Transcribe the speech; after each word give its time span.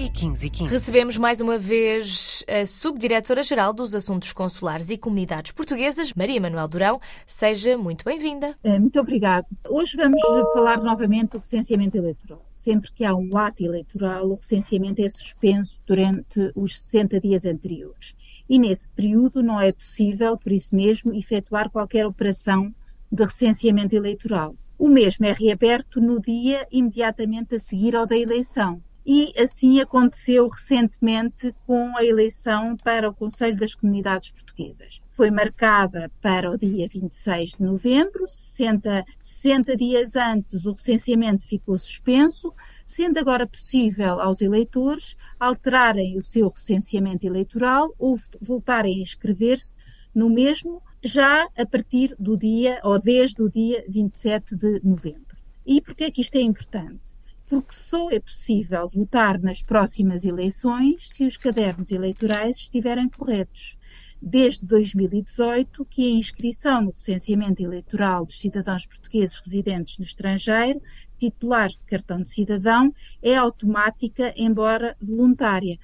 e 0.00 0.08
15 0.08 0.46
e 0.46 0.50
15. 0.50 0.70
Recebemos 0.70 1.16
mais 1.18 1.42
uma 1.42 1.58
vez 1.58 2.42
a 2.48 2.64
Subdiretora-Geral 2.64 3.70
dos 3.74 3.94
Assuntos 3.94 4.32
Consulares 4.32 4.88
e 4.88 4.96
Comunidades 4.96 5.52
Portuguesas, 5.52 6.14
Maria 6.14 6.40
Manuel 6.40 6.66
Durão. 6.66 7.00
Seja 7.26 7.76
muito 7.76 8.02
bem-vinda. 8.02 8.56
Eh, 8.64 8.78
muito 8.78 8.98
obrigada. 8.98 9.46
Hoje 9.68 9.98
vamos 9.98 10.22
falar 10.54 10.78
novamente 10.82 11.32
do 11.32 11.38
recenseamento 11.38 11.98
eleitoral. 11.98 12.42
Sempre 12.54 12.90
que 12.92 13.04
há 13.04 13.14
um 13.14 13.36
ato 13.36 13.62
eleitoral, 13.62 14.26
o 14.26 14.36
recenseamento 14.36 15.02
é 15.02 15.08
suspenso 15.10 15.82
durante 15.86 16.50
os 16.54 16.80
60 16.80 17.20
dias 17.20 17.44
anteriores. 17.44 18.14
E 18.48 18.58
nesse 18.58 18.88
período 18.88 19.42
não 19.42 19.60
é 19.60 19.70
possível, 19.70 20.38
por 20.38 20.50
isso 20.50 20.74
mesmo, 20.74 21.12
efetuar 21.12 21.68
qualquer 21.68 22.06
operação 22.06 22.74
de 23.12 23.22
recenseamento 23.22 23.94
eleitoral. 23.94 24.56
O 24.78 24.88
mesmo 24.88 25.26
é 25.26 25.32
reaberto 25.32 26.00
no 26.00 26.18
dia 26.18 26.66
imediatamente 26.72 27.56
a 27.56 27.60
seguir 27.60 27.94
ao 27.94 28.06
da 28.06 28.16
eleição 28.16 28.82
e 29.04 29.32
assim 29.38 29.80
aconteceu 29.80 30.48
recentemente 30.48 31.54
com 31.66 31.96
a 31.96 32.04
eleição 32.04 32.76
para 32.76 33.08
o 33.08 33.14
Conselho 33.14 33.58
das 33.58 33.74
Comunidades 33.74 34.30
Portuguesas. 34.30 35.00
Foi 35.10 35.30
marcada 35.30 36.10
para 36.20 36.50
o 36.50 36.58
dia 36.58 36.86
26 36.88 37.50
de 37.50 37.62
novembro, 37.62 38.26
60, 38.26 39.04
60 39.20 39.76
dias 39.76 40.16
antes 40.16 40.64
o 40.64 40.72
recenseamento 40.72 41.46
ficou 41.46 41.76
suspenso, 41.76 42.52
sendo 42.86 43.18
agora 43.18 43.46
possível 43.46 44.20
aos 44.20 44.40
eleitores 44.40 45.16
alterarem 45.38 46.16
o 46.16 46.22
seu 46.22 46.48
recenseamento 46.48 47.26
eleitoral 47.26 47.94
ou 47.98 48.16
voltarem 48.40 48.98
a 48.98 49.02
inscrever-se 49.02 49.74
no 50.14 50.28
mesmo 50.28 50.82
já 51.02 51.48
a 51.56 51.66
partir 51.66 52.14
do 52.18 52.36
dia 52.36 52.80
ou 52.82 52.98
desde 52.98 53.42
o 53.42 53.50
dia 53.50 53.84
27 53.88 54.54
de 54.54 54.80
novembro. 54.84 55.36
E 55.64 55.80
por 55.80 55.94
que 55.94 56.04
é 56.04 56.10
que 56.10 56.20
isto 56.20 56.36
é 56.36 56.42
importante? 56.42 57.19
Porque 57.50 57.74
só 57.74 58.08
é 58.12 58.20
possível 58.20 58.88
votar 58.88 59.40
nas 59.40 59.60
próximas 59.60 60.24
eleições 60.24 61.08
se 61.08 61.24
os 61.24 61.36
cadernos 61.36 61.90
eleitorais 61.90 62.58
estiverem 62.58 63.08
corretos. 63.08 63.76
Desde 64.22 64.64
2018, 64.64 65.84
que 65.86 66.12
a 66.12 66.16
inscrição 66.16 66.82
no 66.82 66.92
recenseamento 66.92 67.60
eleitoral 67.60 68.24
dos 68.24 68.38
cidadãos 68.38 68.86
portugueses 68.86 69.40
residentes 69.44 69.98
no 69.98 70.04
estrangeiro, 70.04 70.80
titulares 71.18 71.76
de 71.76 71.86
cartão 71.86 72.22
de 72.22 72.30
cidadão, 72.30 72.94
é 73.20 73.34
automática, 73.34 74.32
embora 74.36 74.96
voluntária. 75.00 75.76